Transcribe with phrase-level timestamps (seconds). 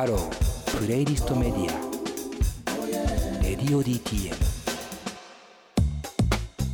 [0.00, 4.34] ハロープレイリストメディアレディオ DTM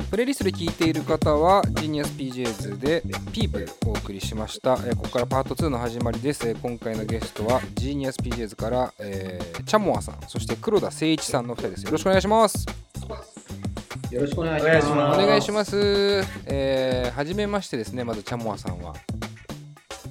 [0.09, 3.03] プレイリストで聴いている方は Genius PJs で
[3.33, 11.83] People をお送りしました、えーここからパート2の始まりです、えー今回のゲストは Genius PJs から、えーシャモアさんそして黒田誠一さんの2人です。
[11.83, 12.65] よろしくお願いします。
[14.09, 15.21] よろしくお願いしお願いします。
[15.21, 16.23] お願いします。
[16.45, 18.93] えー、はじめましてですねまずシャモアさんは。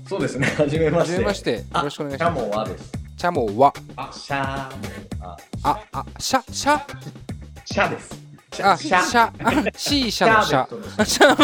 [0.07, 1.13] そうですね、 はじめまして。
[1.13, 1.53] はじめまして。
[1.53, 2.43] よあろしくお願いします。
[2.43, 3.06] モはです。
[3.27, 3.75] チャモは？
[3.97, 4.77] あ、シャモ
[5.21, 6.81] あ、ああシャシャ？
[7.65, 8.11] シャです。
[8.53, 9.33] シあシャ。
[9.43, 11.05] あ C シャのシャ。
[11.05, 11.37] シャ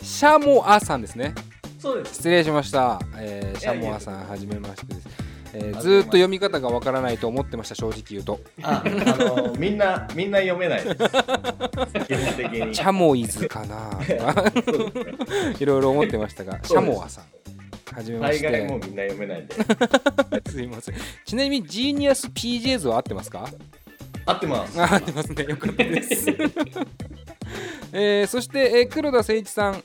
[0.00, 0.38] シャ。
[0.38, 1.34] モアさんですね。
[1.80, 2.14] そうです。
[2.14, 5.08] 失礼しました、えーシャモアさんはじめましてです、
[5.54, 8.38] えーずーっと読み方がわからないと思ってました正直言うと。
[8.62, 10.94] あ、あの、みんな、みんな読めないです。
[12.06, 12.72] 基本的に。
[12.72, 14.44] チャモイズかなとか。
[15.58, 17.24] いろいろ思ってましたがシャモアさん
[17.96, 19.54] はじめまし大概もうてみんな読めないんで。
[20.50, 20.94] すいません。
[21.24, 23.48] ちなみにジーニアス PJs は合ってますか？
[24.26, 24.80] 合ってます。
[24.80, 25.44] あ合ってますね。
[25.44, 26.26] よかったです。
[27.92, 29.82] えーそして、えー黒田誠一さん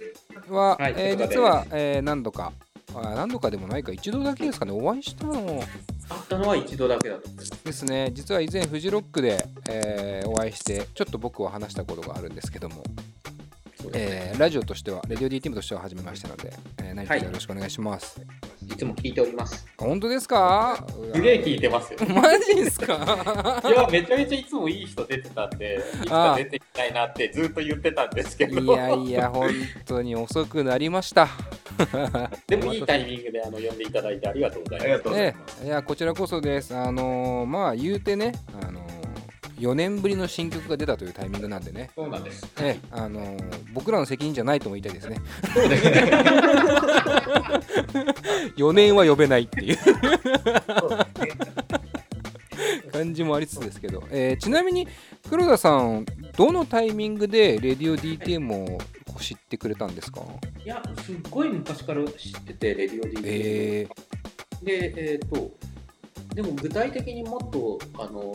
[0.50, 2.52] は、はいえー実は、えー何度か
[2.94, 3.92] あ何度かでもないか。
[3.94, 4.72] 一度だけですかね。
[4.74, 7.30] お会いしたの会ったのは一度だけだと。
[7.64, 8.10] ですね。
[8.14, 12.84] 実は以前フジロックで、えーお会いしてちょっと僕は話したことがあるんですけども、
[13.94, 18.22] えーラジオとしてはレディオ D ティムとしては初めましてなので、えー何卒よろしくお願いします、
[18.66, 19.66] いつも聞いております。
[19.78, 20.84] 本当ですか？
[21.14, 22.00] すげえ聞いてますよ。
[22.14, 23.62] マジですか？
[23.66, 29.50] いや、めちゃめちゃいつもいい人出てたんで、いつか出ていきたいなってずっと言ってたんですけど、いやいや本
[29.86, 31.28] 当に遅くなりました
[32.48, 34.84] でもいいタイミングであの呼んでいただいてありがとうございます。
[34.84, 35.60] ありがとうございえます。
[35.64, 39.01] えいやこちらこそですあのーまあ言うてねあのー
[39.62, 41.92] 4年ぶりの新曲が出たというタイミングなんでね。
[41.96, 42.46] そうなんです。
[42.60, 45.18] ええあのー僕らの責任じゃないとも言いたいですね。
[45.54, 46.12] そうですね。
[48.58, 49.78] 4年は呼べないっていう。
[52.92, 54.88] 感じもありつつですけど、えーちなみに
[55.30, 56.06] 黒田さん
[56.36, 58.80] どのタイミングでレディオ DTM を
[59.20, 60.22] 知ってくれたんですか？
[60.64, 63.22] いや、すっごい昔から知ってて、レディオ D。
[63.24, 63.88] え
[64.64, 65.52] で、えっ、と、
[66.36, 68.34] でも具体的にもっとあの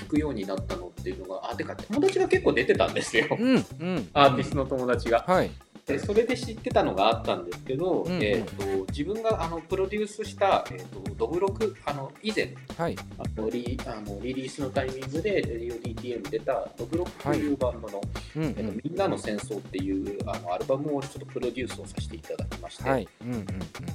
[0.00, 3.26] 聞くようになったのっていうのが、あ、てか友達が結構出てたんですよ。
[3.30, 3.36] ー、。
[3.38, 4.08] うんうん。
[4.12, 5.24] アーティストの友達が。
[5.26, 5.50] はい。
[5.86, 8.22] でそれで知ってたのがあったんですけど、うんうん。
[8.22, 12.96] えー、と自分があのプロデュースした、えー、とドブロクあの以前はい。
[13.18, 18.00] あのリあのリリースのタイミングで RadioDTM 出たドブロクというバンドの、
[18.36, 23.08] うんうえーとんみんなの戦争っていうあのアルバムをちょっとプロデュースをさせていただきまして、はい。
[23.22, 23.46] うんうんうん。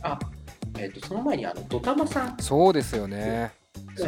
[0.02, 0.20] あ
[0.78, 2.38] えー、とその前にあのドタマさん。
[2.40, 3.65] そうですよね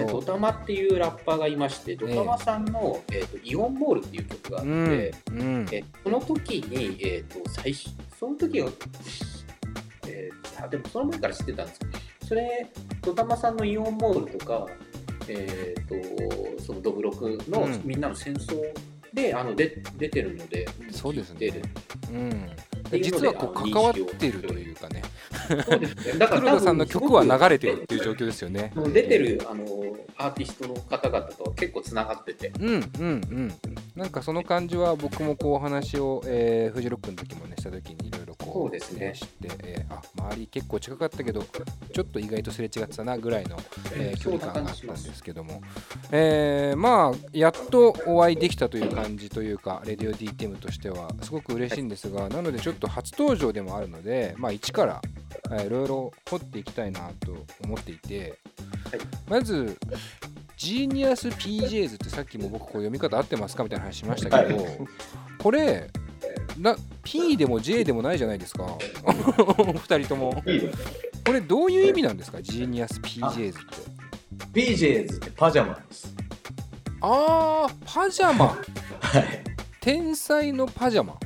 [0.07, 0.25] ドう。
[0.25, 4.71] タマっていうラッパーがいまして、ドタマさんの、えーとイオンボールっていう曲があって、う
[5.33, 5.67] んうん。
[5.71, 7.89] えその時に、えー、と最初
[8.19, 8.69] その時は、
[10.07, 11.91] えーあでもその前から知ってたんですけど
[12.27, 12.67] それ
[13.03, 14.65] 戸玉さんのイオンモールとか、
[15.27, 17.81] えー、とそのドブロクのうん。
[17.83, 18.55] みんなの戦争
[19.13, 21.61] で、あので出てるのでそうですね。
[22.11, 22.49] うん。
[23.01, 25.01] 実はこう関わってるというかね
[25.47, 26.19] そうですね。
[26.19, 28.71] だから黒田さんの曲は流れてるっていう状況ですよね。
[28.93, 29.65] 出てるあの
[30.17, 32.51] アーティストの方々とは結構つながってて。
[32.59, 33.53] うんうんうん。
[33.95, 38.26] なんかその感じは僕もこうお話を、えーフジロックの時もねした時にいろいろ
[38.57, 39.13] そうですね。
[39.15, 41.41] 知って、えーあ周り結構近かったけど
[41.93, 43.57] ちょっと意外とすれ違ってたなぐらいの、
[43.93, 45.61] えー距離感があったんですけども、
[46.11, 55.01] えーまあやっとお会いできたという感じというかレディオ DTM としてはすごく嬉しいんですが、なのでちょっと初登場でもあるのでまあ一から
[55.51, 58.37] えーいろいろ掘っていきたいなと思っていて、
[58.91, 58.99] はい。
[59.29, 59.77] まず
[60.57, 64.79] ジーニアス PJs ってさっきも僕こう読み方合ってますかみたいな話しましたけど、はい。
[65.37, 65.96] これな
[67.03, 68.63] P でも J でもないじゃないですか。
[69.05, 70.43] 2人とも。
[71.25, 72.41] これどういう意味なんですか？
[72.41, 73.61] ジーニアス PJs って。
[74.53, 76.13] PJs ってパジャマです。
[77.01, 78.45] あーパジャマ。
[78.47, 79.43] はい。
[79.81, 81.17] 天才のパジャマ。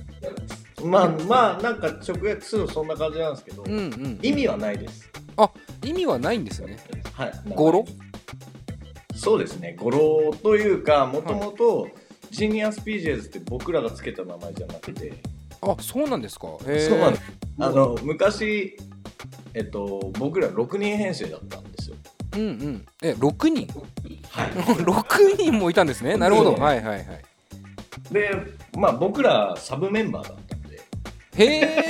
[0.83, 5.09] まあまあ、なんか直訳するとそんな感じなんですけど、うんうん意味はないです。
[5.83, 6.77] 意味はないんですね。
[7.13, 7.31] はい。
[7.49, 7.85] 語呂？
[9.15, 11.87] そうですね、語呂というか、もともと、
[12.31, 15.13] ジニアス PJs って僕らがつけた名前じゃなくて、
[15.61, 16.47] あそうなんですか。
[16.47, 16.57] そ
[16.95, 17.23] うなんです。
[17.59, 18.77] あの昔、
[19.53, 21.95] えっと、僕ら6人編成だったんですよ。
[22.33, 22.85] うんうん。
[23.03, 23.67] え6人？
[24.29, 24.49] はい、
[24.81, 26.15] 6人もいたんですね。
[26.15, 26.51] なるほど。
[26.55, 27.05] そうはいはいはい。
[28.11, 28.31] で、
[28.77, 30.81] まあ僕らサブメンバーだったんで、
[31.37, 31.81] へえ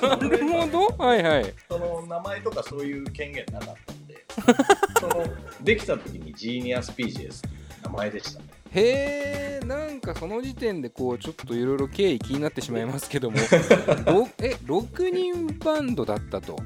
[0.00, 1.04] なるほど。
[1.04, 1.54] はいはい。
[1.68, 4.24] その名前とかそういう権限なかったんで、
[5.00, 5.26] その
[5.62, 7.61] できた時にジーニアス PJs っていう名
[7.92, 8.46] 前でしたね。
[8.74, 13.36] へえなんかその時点でこうちょっといろいろ経緯気になってしまいますけども
[14.06, 16.56] ろえ6人バンドだったと？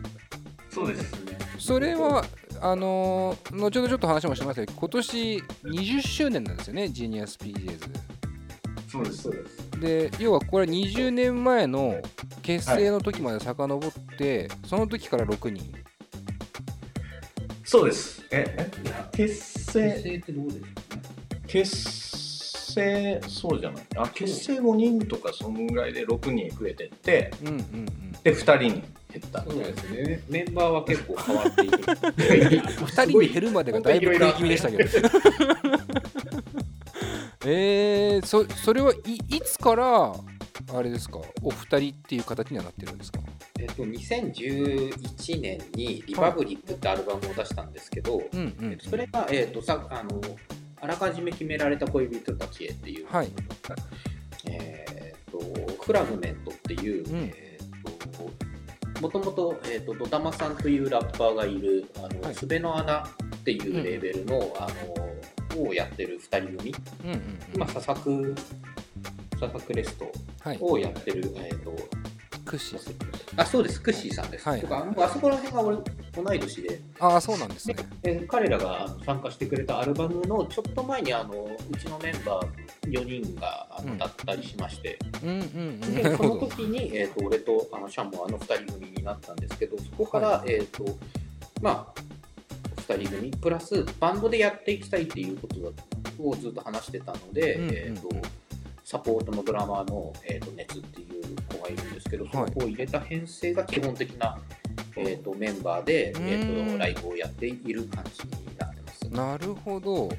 [0.70, 1.38] そうですね。
[1.58, 2.24] それは
[2.60, 7.80] あのー後ほどちょっと話もしますけど今年20周年なんですよねジーニアス PJs
[8.88, 9.80] そうですそうです。
[9.80, 12.00] で要はこれ20年前の
[12.42, 15.72] 結成の時まで遡って、その時から6人。
[17.64, 18.24] そうです。
[18.30, 18.70] ええ
[19.12, 20.85] 結成結成ってどうですかね
[21.46, 23.84] 結成そうじゃない。
[23.96, 27.62] あ結成5人とかそんぐらいで6人増えてってうんうんうん。
[28.22, 28.82] で2人に減
[29.26, 29.42] った。
[29.44, 30.20] そうなんですね。
[30.28, 31.76] メンバーは結構変わっていく。
[31.82, 34.90] 2人に減るまでがだいぶ食い気味でしたけど。
[37.48, 38.96] えー、そそれはい
[39.36, 40.12] いつから
[40.74, 41.20] あれですか？
[41.42, 43.20] お二人っていう形にはなってるんですか？
[43.60, 48.70] えっと2011年に「リパブリック」ってアルバムを出したんですけど、うんうん。
[48.72, 50.20] えっとそれが、えっとさあの
[50.86, 53.28] あらかじめ決められた恋人たちへっていう、はい。
[54.48, 55.40] えっと
[55.82, 57.24] フラグメントっていう、うん。
[57.34, 62.34] えっともともと,、えっとドタマさんというラッパーがいる「あのはい。
[62.36, 63.08] すべの穴」っ
[63.44, 64.68] ていうレーベルの,、あ
[65.56, 66.74] のをやってる2人組。
[67.02, 67.38] うんうんうん。
[67.56, 68.40] 今佐々木
[69.40, 70.58] 佐々木レストはい。
[70.60, 71.74] をやってる、えっと
[72.46, 72.80] クッシー
[73.36, 74.60] あそうですクッシーさんです、はい。
[74.60, 75.76] とかあそこら辺が俺
[76.14, 76.80] 同い年で。
[77.00, 77.76] ああそうなんですね。
[78.04, 85.80] えー彼らが参加してくれたアルバムのちょっと前にあのうちのメンバー4人が歌ったりしまして、うんうんうん。
[85.80, 90.84] なでその時に、えー、と俺とあのシャンモあの2人組になったんですけどそこから、えっ、と
[91.60, 92.00] まあ
[92.82, 95.70] 2人組プラスバンドでやっていきたいっていうことだ
[96.18, 97.74] をずっと話してたので、うんうんうん。
[97.74, 98.08] えー、と
[98.84, 101.15] サポートのドラマーの、えー、と熱っていう
[102.16, 104.38] けど、その子を入れた編成が基本的な、
[104.96, 106.22] えー、とメンバーで、うん。
[106.22, 109.08] えー、とライブをやっている感じになってます。
[109.10, 110.14] なるほど、は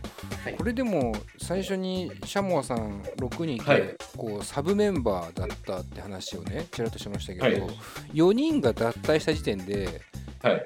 [0.50, 0.56] い。
[0.58, 3.96] これでも最初にシャモアさん6人で、はい。
[4.16, 7.78] こうサブメンバーだったって話をねちらっとしましたけど、はい。
[8.14, 10.02] 4人が脱退した時点で
[10.42, 10.66] はい。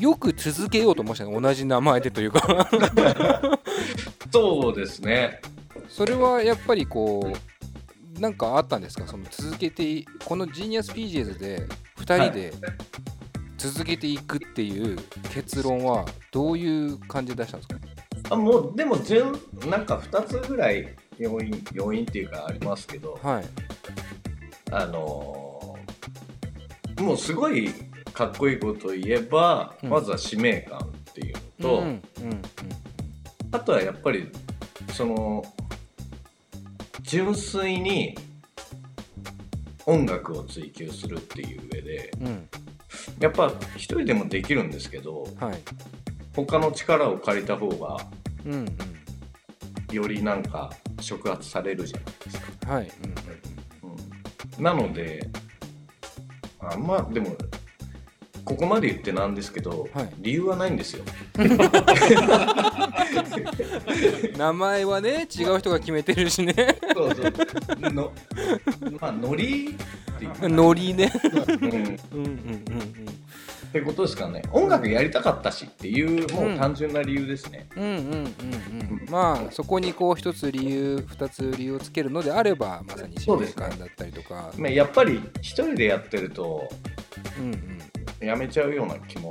[0.00, 2.68] よく続けようと思いましたね同じ名前でというか。
[4.32, 5.40] そうですね。
[5.88, 7.51] それはやっぱりこう
[8.22, 9.04] なんかあったんですか？
[9.06, 11.66] その続けていこのジーニアス PJs で
[11.98, 12.52] 2人で
[13.58, 14.96] 続けていくっていう
[15.34, 17.68] 結論はどういう感じで出したんです
[18.30, 18.34] か？
[18.34, 19.32] あもうでも順
[19.66, 23.44] なんか2つぐらい要因要因っていうかありますけどはい。
[24.70, 27.70] あのーもうすごい
[28.12, 29.88] かっこいいことを言えば、うん。
[29.90, 32.02] まずは使命感っていうのと、うんうんうん。
[33.50, 34.28] あとはやっぱり
[34.92, 35.42] その
[37.02, 38.16] 純粋に
[39.86, 42.48] 音楽を追求するっていう上でうん
[43.18, 45.62] やっぱ一人でもできるんですけどはい。
[46.34, 47.98] 他の力を借りた方が
[48.44, 49.94] うんうん。
[49.94, 52.72] よりなんか触発されるじゃないですか。
[52.72, 52.90] はい。
[54.56, 55.28] うん、なので
[56.58, 57.36] あんまでも
[58.44, 60.08] ここまで言ってなんですけど、はい。
[60.18, 61.04] 理由はないんですよ。
[61.38, 61.56] う ん
[64.36, 66.52] 名前はね違う人が決めてるしね。
[66.94, 67.32] そうそう。
[67.92, 68.12] の
[69.00, 69.74] まあノリ
[70.42, 71.46] ノリねうん、っ
[72.12, 72.24] うんうん。
[72.24, 72.32] うん
[73.72, 74.42] てことですかね。
[74.52, 76.54] 音楽やりたかったしっていうもうん。
[76.56, 77.66] う単純な理由ですね。
[77.74, 78.34] うんうんうんうん。
[79.10, 84.52] まあそこにこう一つ理由二つ理由をつけるのであればまさに使命感だったりとか。
[84.58, 86.68] まあやっぱり一人でやってると
[87.38, 87.71] うんうん
[88.26, 89.30] やめちゃうような気も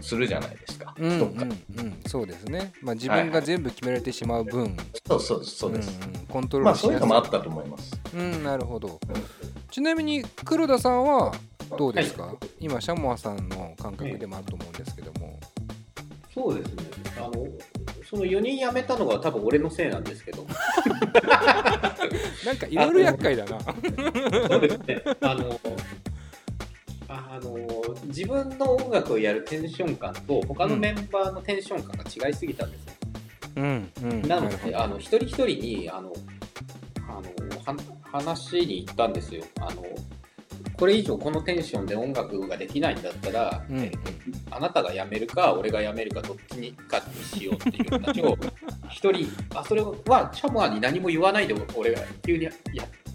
[0.00, 0.94] するじゃないですか。
[0.98, 1.44] うんうんどっか。
[1.44, 2.72] うんそうですね。
[2.82, 4.76] まあ自分が全部決められてしまう分。
[5.06, 5.98] そうそうそうです。
[5.98, 6.88] んうんコントローまあルしやすい。
[6.88, 8.00] そういうのもあったと思います。
[8.14, 9.00] うんなるほど。
[9.70, 11.32] ちなみに黒田さんは
[11.76, 15.38] どうですか、今シャモアさんの感覚でもあると思うんですけども、
[16.32, 16.84] そうですね。
[17.18, 17.46] あの
[18.08, 20.46] その4人辞めたのが多分俺のせいなんですけど。
[22.46, 23.58] なんかいろいろ厄介だな。
[24.48, 25.02] そうですね。
[25.20, 25.60] あの、
[27.38, 32.92] あの自分の音楽をやるテンション感と他のメンバーのテンション感が違いすぎたんですよ。
[33.56, 36.12] うんうんなので、あの一人一人にあの
[37.08, 39.44] あのは話に行ったんですよ。
[39.60, 39.84] あの
[40.76, 43.92] これ以上このテンションで音楽ができないんだったら、うんえ
[44.50, 48.36] あなたが辞めるか俺が辞めるかどっちにかにしようっていう話を
[48.88, 52.50] 一人あそれはチャモアに何も言わないで俺が急にや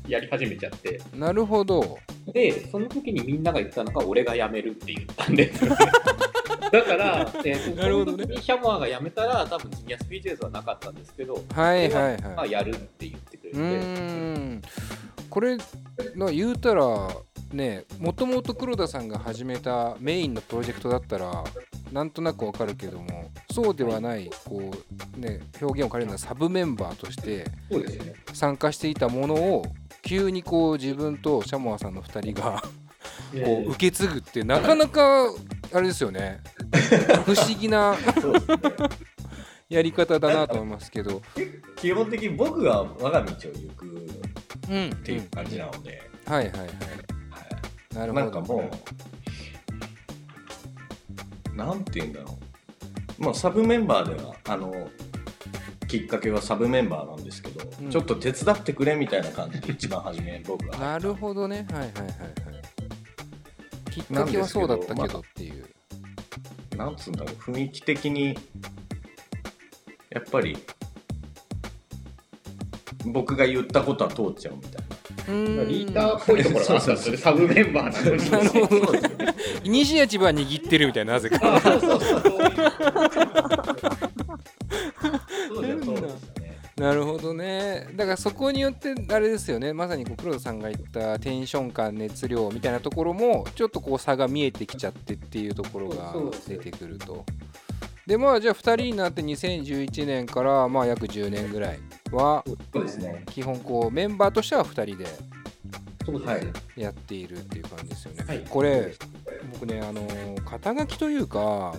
[0.07, 1.01] やり始めちゃって。
[1.15, 1.97] なるほど。
[2.27, 5.65] でその時にみんなが言ったのが俺が辞めるって言ったんです。
[5.65, 5.77] よ ね
[6.71, 8.41] だから、えーとなるほどね。
[8.41, 13.59] シャモアが辞めたら多分ジニアスピーチェスはなかったんですけどはいはいまあ、はいやるって言ってくれて。
[13.59, 14.61] うーん。
[15.29, 15.57] これ
[16.15, 16.85] の言うたら
[17.51, 21.43] ねもともと黒田さんが始めたメインのプロジェクトだったら
[21.91, 24.71] なんとなくわかるけどもそうではないこ
[25.15, 28.13] う、ね、表現を借りるのはサブメンバーとしてそうですね。
[28.33, 29.65] 参加していたものを
[30.03, 32.61] 急にこう自分とシャモアさんの2人が
[33.43, 35.29] こう受け継ぐってなかなか
[35.73, 36.41] あれですよね。
[37.25, 37.95] 不思議な
[39.69, 41.21] やり方だなと思いますけど、
[41.77, 44.07] 基本的に僕が我が道を行く
[44.69, 46.59] うん、っていう感じなので、はいはいはい。
[46.59, 47.95] はい。
[47.95, 48.25] なるほど。
[48.25, 48.69] なんかも
[51.51, 52.37] うなんて言うんだろ
[53.19, 53.23] う。
[53.23, 54.89] まあサブメンバーではあの
[55.93, 57.91] きっかけはサブメンバーなんですけど、うん。
[57.91, 60.75] ちょっと手伝ってくれみたいな感じで一番初め僕が。
[60.79, 61.67] なるほどね。
[61.71, 65.67] はいはいはいはいきっかけはそうだったけどっていう、
[66.75, 68.35] なんつうんだろう雰囲気的に
[70.09, 70.57] やっぱり
[73.05, 74.95] 僕が言ったことは通っちゃうみたいな。
[75.27, 75.69] うーん。
[75.69, 77.17] リーダーっぽいところがあったんですよね。
[77.19, 78.31] サブメンバーなのに。
[78.31, 78.93] なるほど。
[79.63, 81.61] イニシアチブは握ってるみたいななぜか。
[81.61, 83.42] そうそうそう
[86.83, 87.87] なるほどね。
[87.95, 89.71] だからそこによってあれですよね。
[89.71, 96.13] まさにこう黒田さんが言ったテンション感熱量みたいなところもちょっとこう差が見えてきちゃってっていうところが
[96.45, 97.23] 出てくると。
[98.05, 101.79] でまあじゃあ2人になって2011年からまあ約10年ぐらい
[102.11, 102.43] は
[103.27, 105.05] 基本こうメンバーとしては2人で
[106.11, 106.81] はい。
[106.81, 108.45] やっているっていう感じですよね、はい。
[108.49, 108.93] これ
[109.53, 110.07] 僕ねあの
[110.45, 111.75] 肩書きというかは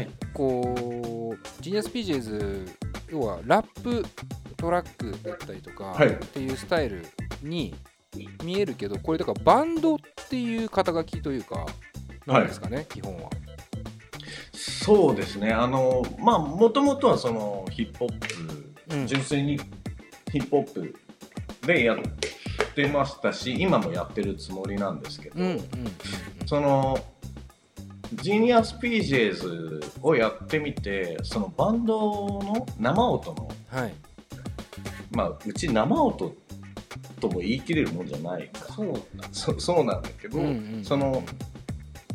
[0.00, 0.08] い。
[0.34, 2.68] こうジーニアス PJs
[3.10, 4.04] 要はラップ
[4.56, 6.08] トラックだったりとかはい。
[6.08, 7.06] っていうスタイル
[7.42, 7.74] に
[8.42, 9.98] 見えるけどこれだからバンドっ
[10.28, 11.66] ていう肩書きというか
[12.26, 13.30] なんですかね、基本は。
[14.52, 15.52] そうですね。
[15.52, 18.18] あのまあもともとはそのヒップホッ
[18.88, 19.06] プうん。
[19.06, 19.58] 純粋に
[20.30, 20.94] ヒップホップ
[21.66, 22.29] でやって
[22.88, 25.60] ましたし今もやってるつもりなんですけど、うんうん
[26.46, 26.98] その
[28.14, 31.96] ジーニアス PJs をやってみてそのバンド
[32.42, 33.94] の生音のはい。
[35.12, 36.34] まあうち生音
[37.20, 38.72] とも言い切れるもんじゃないか。
[38.72, 40.48] そうそそうなんだけど、うんう
[40.80, 41.22] んその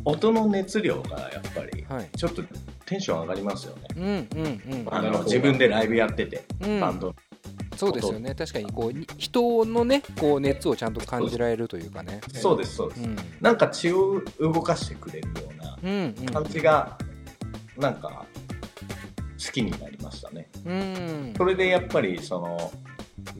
[0.04, 2.08] 音の熱量がやっぱりはい。
[2.16, 2.42] ちょっと
[2.84, 4.94] テンション上がりますよね、うんうんうん。
[4.94, 6.80] あの自分でライブやってて、うん。
[6.80, 7.14] バンド
[7.76, 8.34] そうですよね。
[8.34, 12.20] 確かにこうに人のねこう熱をちゃんと感じられるというかね。
[12.32, 13.16] そうですそうです、うん。
[13.40, 16.98] なんか血を動かしてくれるような感じが
[17.76, 18.24] なんか
[19.44, 20.48] 好きになりましたね。
[20.64, 21.34] うん。
[21.36, 22.72] それでやっぱりその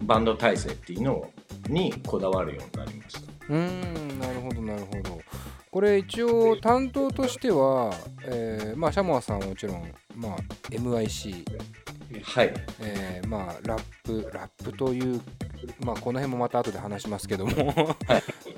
[0.02, 1.30] バンド体制っていうの
[1.68, 3.20] にこだわるようになりました。
[3.48, 5.20] うんなるほどなるほど。
[5.70, 7.92] これ一応担当としては、
[8.24, 10.36] えーまあシャモアさんはもちろん、まあ、
[10.70, 11.44] MIC、
[12.22, 12.54] はい。
[12.80, 15.20] えーまあラップラップという
[15.80, 17.96] まあこの辺もまた後で話しますけども。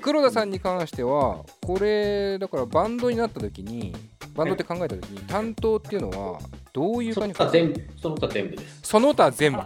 [0.01, 3.93] 黒田さんに関してはこれだからバンドになった時に
[4.33, 6.39] バンドって考えた時に担当っていうのは
[6.71, 7.35] どういうそ感じ
[7.97, 8.79] その他全部です。
[8.83, 9.57] その他全部。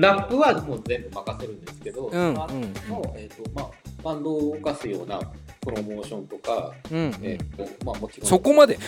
[0.00, 2.34] ラップはもう全部任せるんですけど、うん。
[2.34, 3.70] その後のえーとまあ、
[4.02, 5.20] バンドを動かすような
[5.62, 8.28] プロモーションとか、うんうんえーとまあ、もちろん。
[8.28, 8.80] そこまでは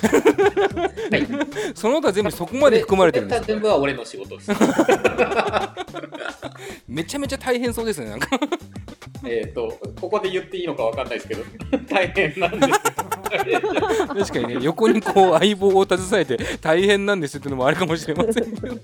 [1.17, 1.27] い、
[1.75, 4.51] その他全部そこまで含まれてるんです全部は俺の仕事です。
[6.89, 8.29] めちゃめちゃ大変そうですねなんか
[9.27, 11.45] えっと、ここで言っていいのかわかんないですけど、
[11.89, 12.77] 大変なんですよ。
[13.25, 18.77] 確かにね横にこう相棒を携えて大変なんですっていうのもあるかもしれませんけど。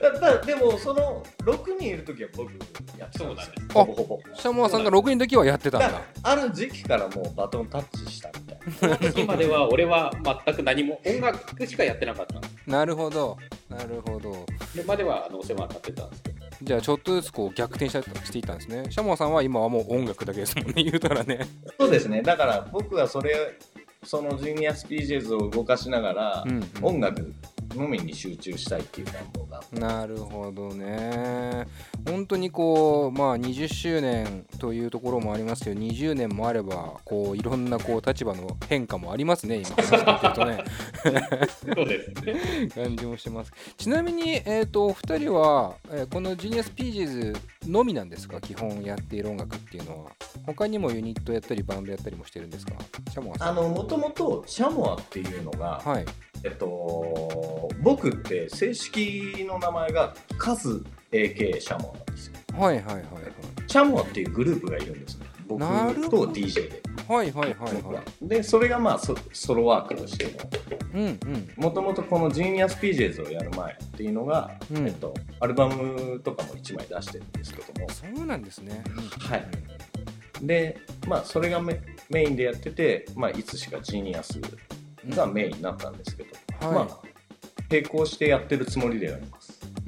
[0.00, 2.50] だだでもその6人いる時は僕
[2.98, 3.52] やってたんですよ。
[3.70, 5.88] あほぼほぼシャモアさんが6人の時はやってたんだ。
[5.88, 9.20] だある時期からもうバトンタッチしたみたいな。
[9.20, 10.12] 今では俺は
[10.44, 12.40] 全く何も音楽しかやってなかった。
[12.70, 13.36] なるほど
[13.68, 14.46] なるほど。
[14.74, 16.38] でまではあのお世話になってたんですけど。
[16.60, 18.84] じゃあちょっとずつこう逆転したしていったんですね。
[18.90, 21.46] シャモアさんは今はもう音楽だけですもんね言うたらね。
[21.78, 22.20] そうですね。
[22.20, 23.56] だから僕はそれ
[24.08, 26.44] そのジュニアス PJs を動かしながら、
[26.80, 27.30] 音楽
[27.74, 31.66] のみに集中したいっていう願望がなるほどね。
[32.06, 40.64] 本当にこうまあ20周年というところもありますけど20年もあればこういろんなこう立場の変化もありますね今話聞いてるとね。
[41.76, 42.68] そうですね。
[42.74, 43.52] 感じもしてます。
[43.76, 47.36] ちなみに、えー、とお二人は、えーこのジュニアス PGs
[47.66, 48.40] のみなんですか？
[48.40, 50.10] 基本やっている音楽っていうのは。
[50.46, 52.72] 他にもユニットやったりバンドやったりもしてるんですか？
[53.10, 53.48] シャモアさん。
[53.50, 56.04] あのもともとシャモアっていうのが、はい。
[56.44, 62.34] えっと僕って正式の名前がカズ AK シャモアなんですよ。
[62.56, 63.04] はいはいはい
[63.66, 65.26] シャモアっていうグループがいるんですね。
[65.46, 65.60] 僕
[66.08, 66.82] と DJ で。
[67.06, 70.26] はいはいはい僕ははいでそれがまあソソロワークとして
[70.94, 71.50] うんうん。
[71.56, 74.86] もともとこのジーニアス PJs をやる前っていうのが、うん。
[74.86, 77.88] えっと、アルバムとかも1枚出してるんですけども。
[77.90, 79.46] そうなんですね、うんはい。
[80.42, 84.40] でまあそれがメメインでやってて、まあ、いつしか Genius
[85.10, 86.74] がメインになったんですけど、はい。
[86.74, 87.08] まあ
[87.70, 89.37] 並行してやってるつもりであります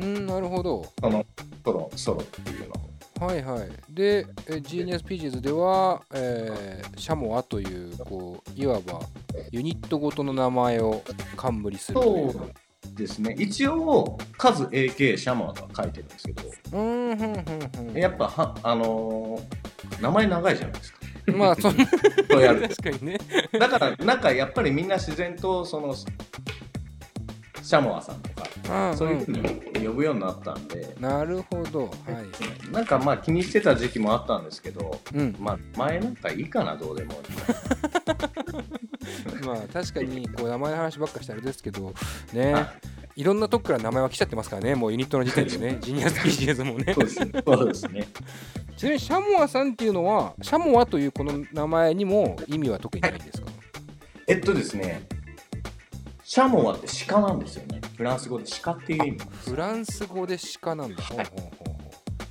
[0.00, 0.86] うんなるほど。
[1.00, 1.24] その
[1.64, 2.74] ソロソロっていうの。
[2.74, 3.68] をはいはい。
[3.92, 9.00] でえ Genius PJs では、えーシャモアというこういわば
[9.50, 11.02] ユニットごとの名前を
[11.36, 12.32] 冠するという。
[12.32, 12.50] そう
[12.96, 13.34] ですね。
[13.38, 16.42] 一応数 AK シャマーとは書いてるんですけど。
[16.72, 17.96] うんうんうんうん。
[17.98, 20.98] やっぱはあのー名前長いじゃないですか。
[21.36, 21.86] まあそんな。
[22.30, 23.18] そうやる確かにね。
[23.58, 28.96] だからなんかやっぱりみんな自然とそのシャモアさんとかうんうん。
[28.96, 31.86] そういうふうに呼ぶようになったんで、なるほど。
[31.86, 31.90] は
[32.68, 32.72] い。
[32.72, 35.36] なんかまあ気にしてた時期もあったんですけどうん。
[35.38, 37.20] まあ前なんかいいかなどうでも。
[39.44, 41.92] まあ確かにこう名前の話ばっかしてあれですけど
[42.32, 42.52] ね。
[42.54, 42.72] は
[43.16, 43.24] い。
[43.24, 44.74] ろんなとこから名前は来ちゃってますからね。
[44.74, 45.78] もうユニットの時点でね。
[45.82, 46.94] ジニアスピージーズもね。
[46.94, 47.04] そう
[47.66, 48.00] ですね。
[48.00, 48.08] ね。
[48.76, 53.48] ちなみにシャモアさんっていうのはシャモアというこの名前にも意味は特にないんですか、
[54.26, 55.02] えっとですね
[56.32, 57.80] シャモアって鹿なんですよね。
[57.96, 61.26] フランス語で鹿っていう意味フランス語で鹿なんだ、はい。
[61.26, 61.80] ほうほうほうほ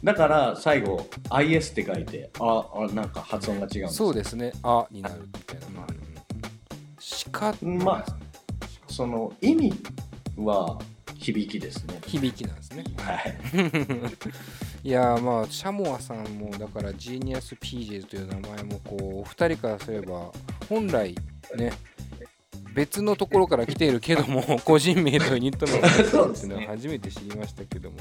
[0.02, 5.82] だから最後 IS って書いてああなんか発音が違うんそうですね「あ」になるみたいな、うんうん。
[5.82, 6.10] うん
[7.30, 8.18] 鹿まあ
[8.88, 9.74] その意味
[10.38, 10.80] は
[11.16, 12.00] 響きですね。
[12.08, 12.86] 響きなんですね。
[13.00, 13.38] はい。
[14.88, 20.32] いやーまあシャモアさんもだから Genius PJs という名前もこうお二人からすれば
[20.70, 21.14] 本来
[21.58, 21.74] ね
[22.74, 27.98] 別のところから来ているけども 個人名とユニット名が入ってるっていうのは初めて知りましたけども、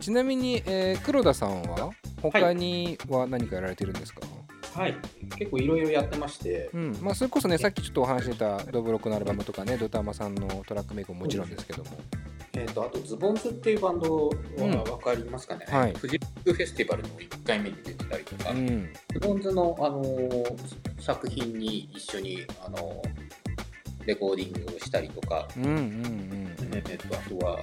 [0.00, 1.90] ちなみに、えー黒田さんは
[2.20, 4.20] 他には何かやられてるんですか、
[4.74, 4.96] はい、
[5.36, 6.98] 結構いろいろやってまして、うん。
[7.00, 11.90] まあ、それこそねさっきちょっとお話ししたドブロックのアルバムとかねドタマさんのトラックメイクももちろんですけども、
[12.54, 15.92] えー、とあとズボンズっていうバンドは分かりますかね、はい。
[15.94, 23.41] フジロックフェスティバルの1回目に出てたりとか、うん、ズボンズの、あのー作品に一緒に、あのー
[24.06, 27.60] レコーディングをしたりとか、うんうんうんえー、とあとは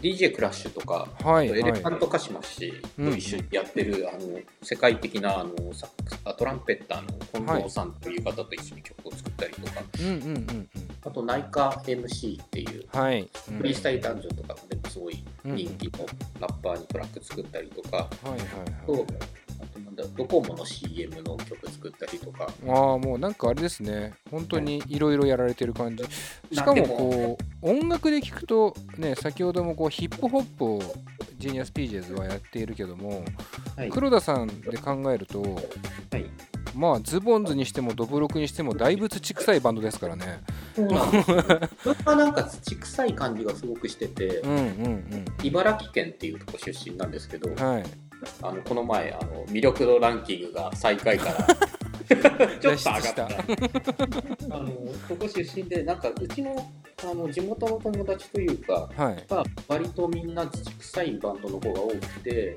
[0.00, 1.94] DJ クラッシュとか、はいエレファはい。
[1.94, 7.00] ントカシマシと一緒にやってる、あの世界的なあのサックスあトランペッター
[7.40, 10.68] の近藤さんという方と一緒に曲を作ったりとか、うんうんうんうん。
[11.06, 15.56] あとナイカ MC っていうはい、うんフリースタイルダンジョンとかでもすごいうん。
[15.56, 16.06] 人気の
[16.38, 18.40] ラッパーにトラック作ったりとか、はいはい
[18.86, 19.04] とはい
[19.94, 22.48] ドコモの CM の曲作ったりとか。
[22.68, 24.14] ああもうなんかあれですね。
[24.30, 24.98] 本当にい。
[24.98, 26.04] ろいろやられてる感じ。
[26.52, 30.82] しかもこう音楽で聞くとね先ほどもこうヒップホップを
[31.38, 33.24] ジーニアスピージェズはやっているけども、
[33.76, 33.90] はい。
[33.90, 35.58] 黒田さんで考えるとは
[36.18, 36.24] い。
[36.74, 40.40] まあズボンズにしてもドブロクにしてもだいぶ土臭いバンドですからね。
[40.74, 47.84] そうなんなんか土臭い感じがすごくしててうんうん茨城県っていうとこ出身なんですけどうんはい
[48.42, 51.46] あのこの前あの魅力度ランキングが最下位から
[52.08, 52.28] ちょっと
[52.68, 53.26] 上がった。
[53.26, 54.70] あの
[55.08, 56.70] ここ出身でなんかうちの
[57.10, 59.24] あの地元の友達というかはい。
[59.28, 62.54] が割とみんな土臭いバンドの方が多くて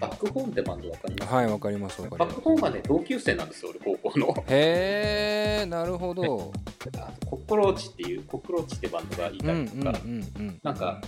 [0.00, 2.34] バックホーンってバンドわかりますはいわかりますわかります。
[2.34, 4.44] バックホーンがね同級生なんですよ俺高校の。
[4.48, 6.52] へえなるほど。
[6.98, 10.60] あとコックローチっていうコックローチってバンドがいうんうんうんたりとか、うん。
[10.62, 11.00] なんか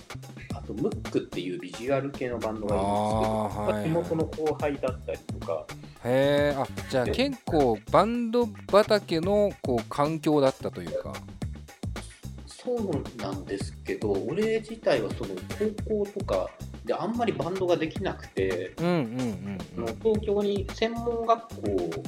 [0.53, 5.65] あとムックっていうビジュアル系のバンドがいるんですけど、地元の後輩だったりとか。
[6.05, 11.13] へえあじゃあ結構バンド畑のこう環境だったというか
[12.65, 15.35] そうなんですけど俺自体はその
[15.85, 16.49] 高校とか
[16.83, 22.03] であんまりバンドができなくて、うんうんうんあの東京に専門学校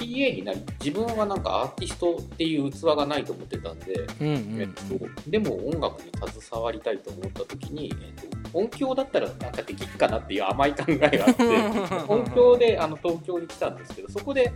[0.00, 6.10] PA になり自分はなんかアーティストっていう器がないと思ってたんで、うんうんえっと、でも音楽に
[6.40, 11.44] 携わりたいと思った時に、えっと、音響だったらなんかできるかなっていう甘い考えがあって
[12.08, 14.52] 音響であの東京に来たんですけどそこで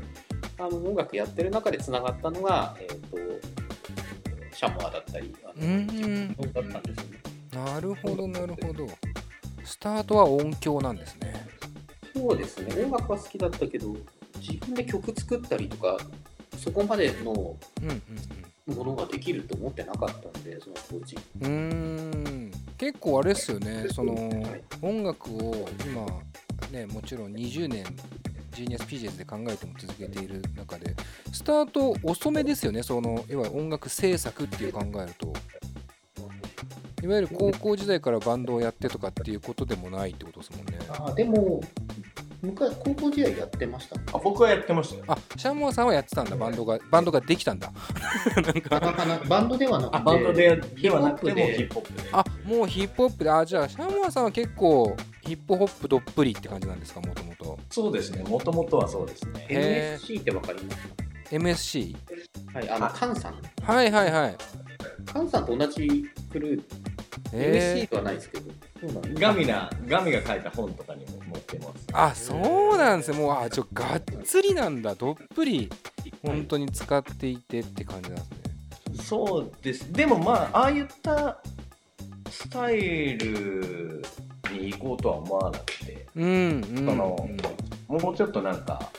[0.58, 3.18] あの音楽やってる中でつながったのが、えっと、
[4.64, 7.20] シャモアだったりうんだったんですよね。
[7.52, 8.88] なるほどなるほど。
[9.62, 11.46] スタートは音響なんですね。
[12.14, 12.82] そうですね。
[12.82, 13.94] 音楽は好きだったけど
[14.38, 15.98] 自分で曲作ったりとか
[16.56, 17.56] そこまでのも
[18.66, 21.18] のができると思ってなかったんでその当時。
[21.42, 22.50] うん。
[22.78, 23.86] 結構あれですよね。
[23.90, 24.62] そのはい。
[24.80, 26.06] 音楽を今
[26.70, 27.84] ねもちろん20年
[28.54, 30.94] ジーニアスピージェズで考えても続けている中で
[31.32, 35.32] スタート遅めですよねそのいわゆる音楽制作っていう考えると。
[37.02, 40.78] いわゆる高校時代からバンドをやってとかっていうことでもないってことですもんね。
[40.88, 41.60] あでも
[42.40, 45.04] 昔高校時代やってましたあ僕はやってましたよ。
[45.08, 47.70] あシャモアさんはやってたんだバンドがバンドができたんだ。
[48.36, 48.76] なんか。
[48.76, 50.90] あのバンドではなくてあバンドでで。
[50.90, 52.08] はなくてもヒヒッップホップで。
[52.12, 53.30] あもうヒップホップで。
[53.30, 57.33] あじゃあシャモアさんは結構ヒップホップどっぷりって感じなんですかもともと
[57.74, 58.22] そうですね。
[58.22, 59.46] もともとはそうですね。
[59.48, 60.78] へ MSC ってわかります
[61.32, 61.92] MSC?
[61.92, 61.98] か
[62.60, 63.34] はいあのあカンさん。
[63.64, 64.36] はいはいはい。
[65.12, 66.62] カンさんと同じクルー、
[67.32, 71.86] え MC ではないですけど、そうなんですガミなガミが書いた本とかにも載ってます。
[71.92, 73.18] あそうなんですね。
[73.18, 74.94] もうあちょがっつりなんだ。
[74.94, 75.68] どっぷり
[76.22, 79.92] 本当に使っていてって感じなんですね、そうです。
[79.92, 81.42] でもまあああいった
[82.30, 84.00] スタイル
[84.52, 86.76] に行こうとは思わなくてうんうん。
[86.76, 87.28] その
[87.88, 88.90] もうちょっとなんか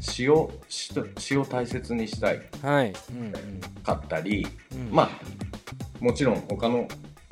[0.00, 2.36] 詩を詩を大切にしたい。
[2.36, 3.32] うんはい、うん
[3.82, 4.88] かったりうん。
[4.88, 5.10] うん、まあ
[6.00, 6.88] もちろん他の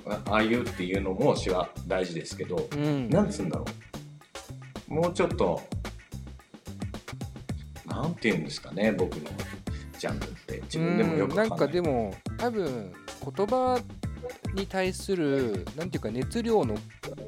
[0.07, 3.65] あああいうっていうのも詩は大事ですけどうん、なんつうんだろ
[4.89, 4.95] う。
[4.95, 5.61] もうちょっと
[7.87, 9.31] なんて言うんですかね僕の
[9.99, 10.61] ジャンルって。
[10.63, 12.93] 自分でもよくうんなんかでも多分
[13.37, 13.81] 言葉
[14.55, 16.77] に対するなんていうか熱量の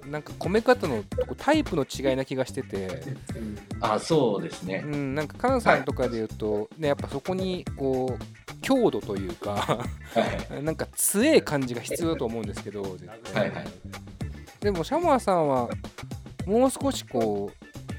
[0.06, 1.04] なんか込め方の
[1.36, 2.86] タイプの違いな気がしてて、
[3.36, 4.82] うんあそうですね。
[4.86, 13.48] うん、なんか菅さんとかで言うと、ね、やっぱそこにこう強度というかはい なんか強え感じが必要だと思うんですけど絶対。
[13.48, 13.66] はいはい。
[14.60, 15.68] でもシャモアさんは
[16.46, 17.50] もう少しこ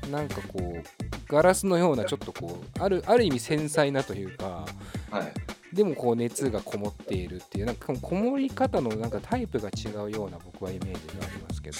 [0.07, 0.83] うなんかこう
[1.27, 4.65] ガラスのようなちょっとこうあるある意味繊細なというか
[5.09, 5.42] はい
[5.73, 11.77] でもこう熱がこもっているっていうなんかこもり方のなんかタイプが違うような僕はイメージがありますけど、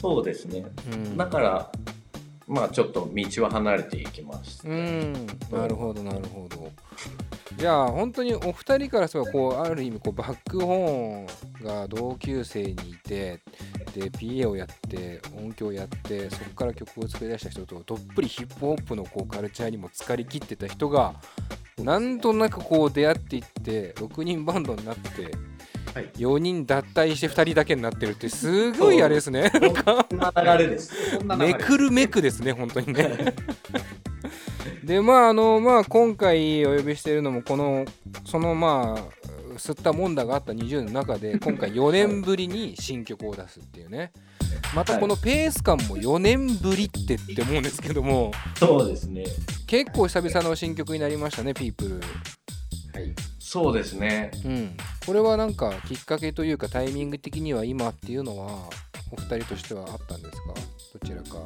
[0.00, 0.64] そうですね。
[0.92, 1.72] うん、だから
[2.46, 5.12] まあちょっと道は離れていきます、うん。
[5.52, 6.70] なるほどなるほど。
[7.56, 13.40] じゃあ本当にお二人からすればこうある意味こうバックホーンが同級生にいて
[13.94, 21.14] で PA をやって音響をやってそこから曲を作り出した人とどっぷりヒップホップのこうカルチャーにも浸かりきってた人が
[21.84, 25.30] なんとなくこう出会っていって6人バンドになって
[25.94, 26.10] はい。
[26.16, 29.50] 4人脱退して2人だけになってるってすごいあれですね。
[31.38, 33.34] めくるめくですね本当にね。
[34.84, 37.84] でまああのまあ今回お呼びしているのもこの
[38.24, 44.12] そのまあ吸ったもんだがあった20年の中で今回4年ぶりに新曲を出すっていうね
[44.78, 48.30] またこのペース感も4年ぶりってって思うんですけども。
[48.56, 49.24] そうですね。
[49.66, 53.12] 結構久々の新曲になりましたねピープルはい。
[53.40, 54.30] そうですね。
[54.44, 54.76] うん。
[55.04, 58.68] これはなんかきっかけというかタイミング的には今っていうのは
[59.10, 60.54] お二人としてはあったんですか？
[61.00, 61.44] どちらか。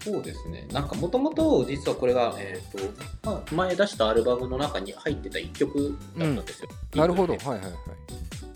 [0.00, 0.66] そうですね。
[0.72, 6.68] なんかもともと実はこれが、えーとまあ、前出したアルバムの中に入ってた1曲だったんですよ。
[6.96, 7.34] なるほど。
[7.34, 7.72] はいはいはい。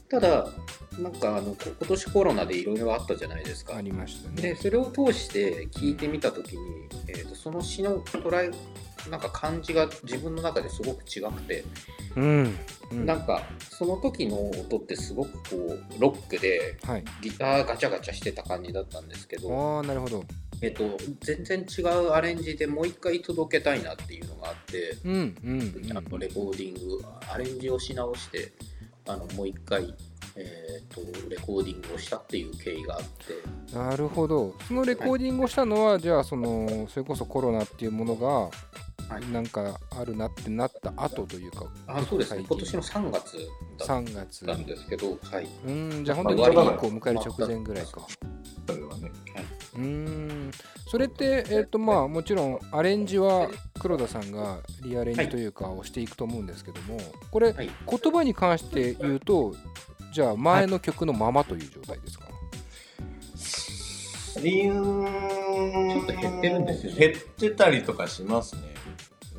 [0.08, 0.48] ただ、
[0.98, 3.76] なんかあのこ今年コロナでいろいろあったじゃないですか。
[3.76, 3.80] あ。
[3.80, 4.42] りましたね。
[4.42, 8.50] で、それを通して聞いてみたときに、えーと、その詩の捉え、
[9.10, 11.64] なんか感じが自分の中ですごく違くて、
[12.16, 12.56] うん、
[12.90, 13.06] うん。
[13.06, 17.04] なんかその時の音ってすごくこうロックではい。
[17.22, 20.24] ギターガチャガチャしてた感じだったんですけど、ああなるほど。
[20.62, 25.82] えっと、全然違うアレンジでもう一回届けたいなっていうのがあって、うんうんうん。
[25.82, 28.52] レコーディングアレンジをし直して
[29.06, 29.94] あのもう一回、
[30.36, 33.76] えー、とレコーディングをしたっていう経緯があって。
[33.76, 34.54] なるほど。
[34.66, 38.50] そのレコーディングをしたのは、じゃあそのそれこそコロナっていうものが
[39.10, 39.32] はい。
[39.32, 42.44] なんかあるなってなった後というかあそうですね。
[42.48, 43.36] 今年の3月
[43.78, 48.06] だっ3月たんですけど、はい、うんじゃあ本当にピークを迎える直前ぐらいか。
[48.68, 49.10] それはね
[49.74, 50.19] うーん
[50.90, 53.48] それってえっ、とまあもちろんアレンジは
[53.78, 56.98] 黒田さんがリアレンジというかをしていくと思うんですけども
[57.30, 59.54] これはい、言葉に関して言うと
[60.12, 62.26] じゃあ前の曲のままという状態ですか、
[64.42, 66.98] 理由ちちょっと減ってるんですよね。
[66.98, 68.62] 減ってたりとかしますね。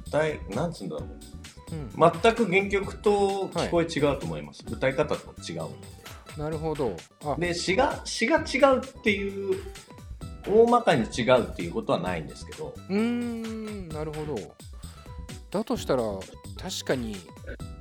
[0.07, 1.09] 歌いなんつうんだろう。
[1.73, 2.11] うん。
[2.21, 5.67] 全く原曲と聞こえ違うと思います、歌い方と違う
[6.37, 6.95] なるほど。
[7.25, 7.35] あ。
[7.37, 9.61] で詩が詩が違うっていう
[10.47, 12.73] 大まかに違うっていうことはないんですけど。
[12.89, 14.35] うーんなるほど。
[15.51, 16.03] だとしたら
[16.57, 17.15] 確かに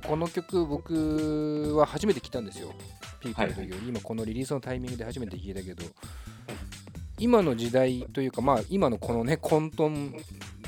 [0.05, 2.73] この曲僕は初めて聞いたんですよ。
[3.19, 5.83] ピープルという、今このリリースのタイミングで初めて聞いたけど。
[7.19, 10.19] 今の時代というかまあ今のこのね混沌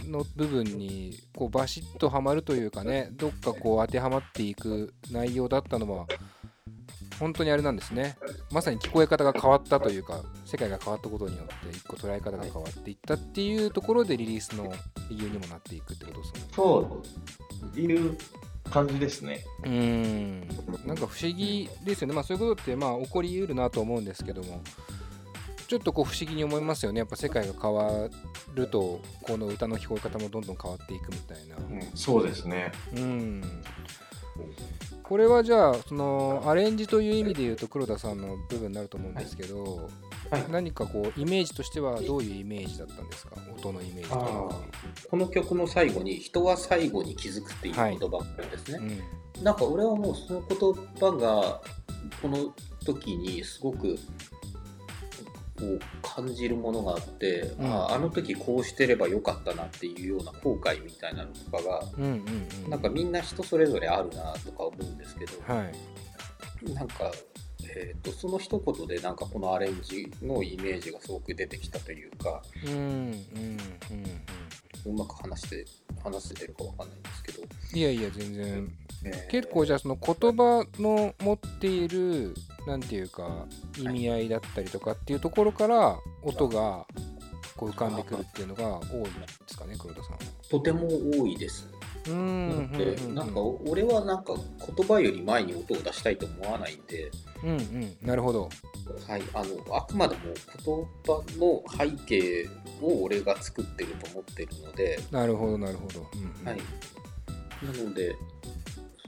[0.08, 6.06] の部分にこうバシッとはまるというかねどっかこう当てはまっていく内容だったのは
[7.20, 8.18] 本当にあれなんですね。
[8.52, 14.72] まさに聞こえ方が変わったというか世界が変わったことによって一個捉え方が変わっていったっていうところでリリースの
[15.10, 16.42] 理由にもなっていくってことですね。
[16.54, 17.02] そ
[17.76, 18.18] ういう
[18.70, 19.44] 感じですね。
[19.64, 20.48] うーん。
[20.86, 22.14] なんか不思議ですよね。
[22.14, 24.62] まあそういうことってまあ起こりうるなと思うんですけども
[25.68, 27.00] ちょっとこう不思議に思いますよね。
[27.00, 28.10] やっぱ世界が変わ
[28.54, 31.56] るとこの歌の聞こえ方もどんどん変わっていくみたいな。
[31.96, 32.72] そうですね。
[32.96, 33.44] うん
[35.04, 39.90] これはじゃあそのアレンジという意味で言うと黒田さんの部分になると思うんですけど
[40.32, 40.46] はい。
[40.50, 43.36] 何かこうイメージとしてはどういうイメージだったんですか？
[43.56, 44.56] 音のイメージというあか
[45.10, 49.02] この曲の最後に「人は最後に気づく」っていう言葉があるんですね、
[49.38, 49.44] うん。
[49.44, 51.62] なんか俺はもうその言葉が
[52.22, 52.54] この
[52.86, 53.98] 時にすごく
[55.64, 57.66] こう感じるものがあって、うん。
[57.66, 62.70] あああの時こうしてればよかったなっていうような後悔みたいなのとかがうんうんうん。
[62.70, 66.74] なんかみんな人それぞれあるなとか思うんですけど、はい。
[66.74, 67.12] なんか、
[67.76, 73.58] えー、とその一言でなんかこのアレンジのイメージがすごく出てきたというかうんうんうん
[74.86, 75.66] うまく話して
[76.04, 77.44] 話せてるかわかんないんですけど、
[77.74, 78.72] いやいや全然
[79.06, 82.34] えー結構じゃあその言葉の持っている
[82.68, 83.46] なんていうか
[83.78, 86.86] 意味合いだったりとかっていうところから音が
[87.56, 89.10] こう浮かんでくるっていうのが多いんで
[89.48, 90.20] すかね黒田さんは。
[90.50, 90.88] とても
[91.20, 91.70] 多いです。
[92.06, 97.12] うーんでなんか俺はなんか言葉より前に音を出したいと思わないんで、
[97.44, 97.98] うんうん。
[98.02, 98.50] なるほど。
[99.08, 100.22] はい、あのあくまでも
[100.66, 102.50] 言葉の背景
[102.82, 106.06] を俺が作ってると思ってるので、なるほどなるほど。
[106.14, 106.46] うんうん。
[106.46, 106.58] はい、
[107.66, 108.16] なので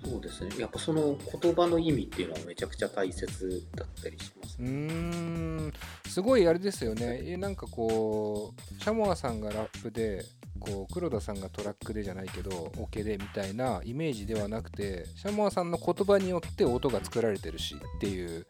[0.06, 0.52] そうですね。
[0.60, 5.74] やっぱその言葉の意味っていうのはめちゃくちゃ大切だったりしますうーん。
[6.08, 7.22] すごいあれですよね。
[7.24, 10.24] えなんかこうシャモアさんがラップで
[10.60, 18.48] こう黒田さんがトラックでじゃないけどオケでみたいなイメージではなくてシャモアさんの言葉によって音が作られてるしっていう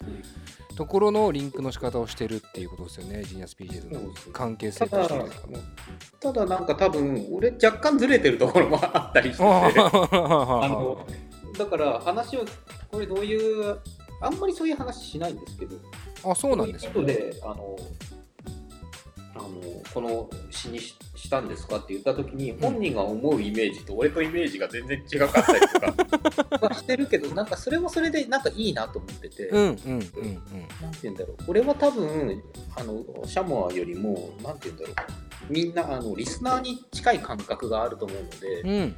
[0.76, 3.24] ところのリンクの仕方をしてるっていうことですよね。
[3.24, 5.16] ジーニアス PJs の関係性として。
[6.20, 11.06] ただなんか多分俺若干ずれてるところもあったりしてあの
[11.58, 12.46] だから話を
[12.92, 13.80] これどういう
[14.22, 15.76] あんまりそういう話しないんですけど。
[16.24, 17.78] あそうなんですこねあの
[19.36, 19.50] あの
[19.94, 25.80] この詩にししたんですかって言った時に本人が思うイメージと俺とイメージが全然違かったりと
[26.60, 29.80] か はしてるけどなんかそれもそれでなんかいいなと思ってて、うんうんうん
[30.82, 31.38] なんて言うんだろう。
[31.48, 32.44] 俺は多分
[32.78, 34.96] あのシャモアよりもなんて言うんだろう。
[35.50, 38.96] みんなあのリスナーに近い感覚があると思うので、うんうん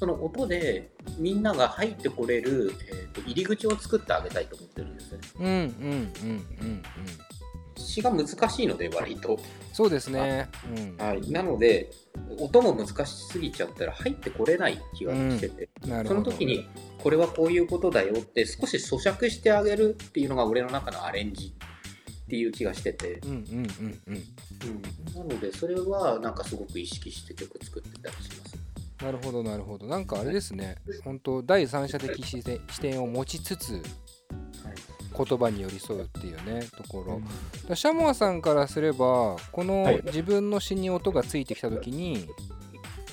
[0.00, 5.18] その音でみんなが入ってこれる、えーと入り口を作ってあげたいと思ってるんですね。
[5.38, 6.82] うんうんうんうんうん。
[7.76, 9.38] 詩が難しいので割と。
[9.74, 10.48] そうですね。
[10.74, 10.96] うん。
[10.96, 11.90] はい、なので
[12.38, 16.20] 音も難しすぎちゃったら入ってこれない気がしてて、そなるほど。
[16.20, 21.52] の時にこれはこういうことだよって少し咀嚼してあげるっていうのが俺の中のアレンジ
[22.24, 24.24] っていう気がしてて、うんうんうんうん。
[25.16, 28.59] うん、なのでそれはなんかすごく意識して曲作ってたりします。
[29.02, 29.86] なるほどなるほど。
[29.86, 30.76] なんかあれですね。
[31.04, 33.82] 本当第三者的視点視点を持ちつつはい
[35.26, 37.24] 言葉に寄り添うっていうねところ、だか
[37.70, 40.02] らシャモアさんからすればこのはい。
[40.04, 42.28] 自分の詩に音がついてきた時に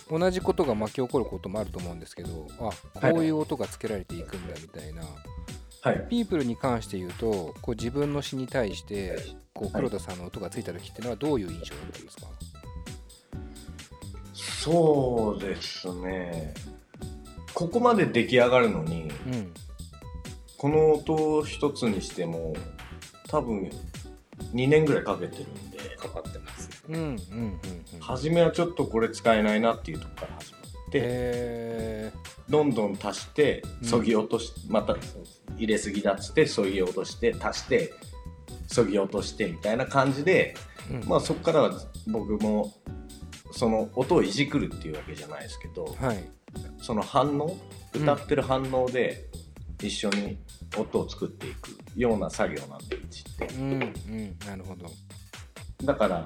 [0.09, 5.03] 同じことが巻き起こることもあると思うんですけどあこういう音がつけられていくんだみたいな、
[5.81, 6.05] はい。
[6.09, 9.19] ピープルに関して言うとこう自分の詩に対して
[9.53, 12.27] こう黒田さんの音がついた時っていうのはどういう印象だったんですか、
[14.67, 16.53] そうですね。
[17.53, 19.53] ここまで出来上がるのにうん。
[20.57, 22.53] この音一つにしても
[23.29, 23.71] 多分
[24.53, 26.83] 2年ぐらいかけてるんでかかってます。
[26.89, 27.13] うんうんうん
[27.93, 27.99] うん。
[28.01, 32.11] 初めはちょっとこれ使えないなっていうところから始まってへ
[32.49, 33.87] どんどん足してうん。
[33.87, 34.97] そぎ落とし、また
[35.55, 37.93] 入れすぎだっつってそぎ落として足して
[38.67, 41.07] そぎ落としてみたいな感じで、ーうん。
[41.07, 41.71] まあそこからは
[42.07, 42.73] 僕も
[43.51, 46.29] その音をいじくるっていうわけじゃないですけどはい。
[46.81, 47.57] その反応
[47.93, 48.01] うん。
[48.03, 49.25] 歌ってる反応で
[49.81, 50.37] 一緒に
[50.77, 53.45] 音を作っていくような作業なんでいじって。
[53.55, 54.85] うんうんなるほど。
[55.83, 56.23] だから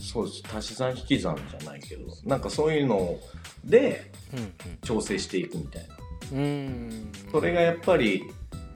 [0.00, 0.42] そうです。
[0.54, 3.18] 足し算引き算じゃないけどなんかそういうの
[3.64, 5.96] でうん調整していくみたいな。
[6.32, 7.12] うんうん。
[7.30, 8.22] それがやっぱり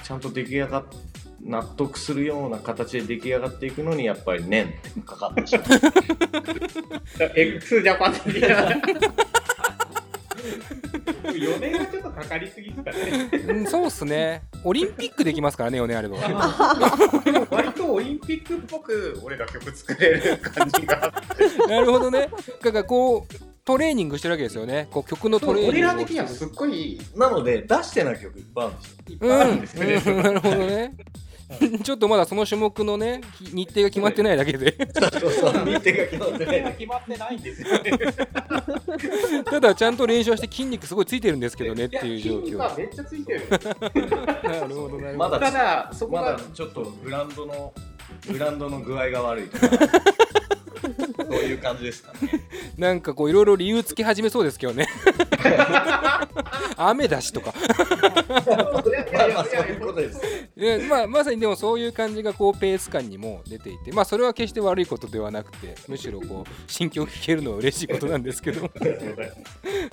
[0.02, 0.84] ちゃんと出来上がっ
[1.46, 5.64] 納得するような形で出来上がっていくのにやっぱり年ってかかってしまう
[7.34, 8.68] X ジャパン的な。
[11.26, 13.30] 4年はちょっとかかりすぎですかね。
[13.48, 14.42] うん、そうっすね。
[14.64, 16.18] オリンピックできますからね、4年あれば。
[17.24, 21.12] でも割とオリンピックっぽく俺ら曲作れる感じが。
[21.68, 22.28] なるほどね。
[22.62, 24.88] だからこう、トレーニングしてるわけですよね。
[24.90, 25.70] こう曲のトレーニングを。
[25.70, 30.02] 俺ら的にはすっごいなので出してない曲いっぱいあるんですよいっうん、ぱいあるんですよね。
[30.06, 30.94] うんなるほどね。
[31.84, 37.90] ちょっとまだその種目のね、日日程が決まってないだけで、そうそう日程が決まってない決まってないんですよね。
[39.44, 42.78] ただちゃんと練習はして筋肉すごいついてるんですけどねっていう状や筋肉は況。
[42.78, 43.42] めっちゃついてる。
[43.48, 44.98] なるほど、なるほど。
[45.16, 47.72] まだただそこがまだちょっとグラウンドの
[48.28, 49.68] グラウンドの具合が悪いとか
[51.46, 52.46] いう感じですかね。
[52.76, 54.86] なんかこういろいろ理由つけ始めそうですけどね。
[56.76, 57.54] 雨だしとか。
[60.88, 68.70] まあまさにでもそういう感じがこうペース感にも出ていてまあそれは決して悪いことではなくてむしろこう心境を聞けるのは嬉しいことなんですけど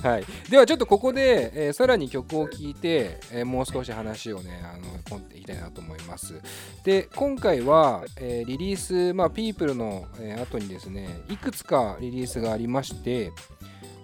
[0.01, 6.35] はい、ではちょっとここで、えーさらに曲を聴いて、えーもう少し話をねあの込んでいきたいなと思います。
[6.83, 13.31] で今回は、えーリリースまあピープルの、えー後にですねいくつかリリースがありまして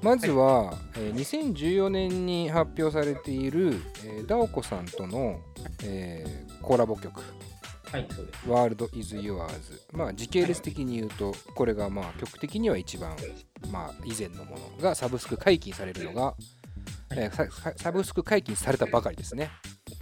[0.01, 5.39] まずは、えー2014年に発表されている、えーダオコさんとの、
[5.83, 7.21] えーコラボ曲
[7.91, 8.47] はい、そうです。
[8.47, 9.49] World is Yours
[9.91, 13.15] まあ時系列的に言うとこれがまあ曲的には一番
[13.71, 16.35] まあ以前のものがサブスク解禁されるのが、
[17.11, 19.49] えーサブスク解禁されたばかりですね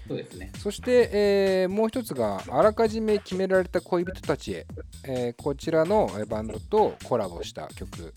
[0.07, 0.51] そうですね。
[0.59, 4.65] そして、えーもう一つがあらかじめ決められた恋人たちへ、
[5.03, 8.13] えーこちらのえーバンドとコラボした曲、はい。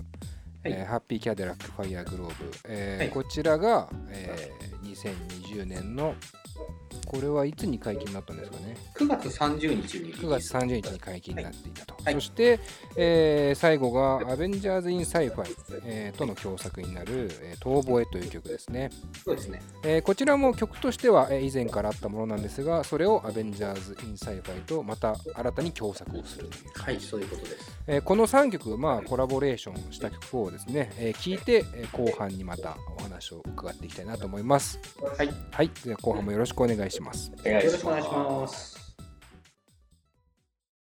[0.64, 3.11] えーハッピーキャデラックファイヤーグローブ、えーはい。
[3.11, 6.14] こちらが、えー2020年の
[7.07, 10.14] これはいつに解禁になったんですかね？9月30日に。
[10.14, 12.59] 9月30日に解禁になっていたと、はいそして、
[12.96, 18.90] えー最後が「Avengers In Sci-Fi」えーとの共作になる「えー遠吠え」という曲ですね、
[19.24, 19.61] そうですね。
[19.83, 27.81] えーこちらも曲としては、えー以前からあったものなんですがそれを「Avengers In Sci-Fi」とまた新たに共作をするというはい、そういうことです。
[27.87, 34.79] えーこの3曲、まあ、コラボレーションした曲をですね、えー聞いて、えー後半にまたお話を伺っていきたいなと思います。
[35.16, 35.31] はい。
[35.50, 37.33] はい、では後半もよろしくお願いします。
[37.40, 38.80] お願いしよろしくお願いします。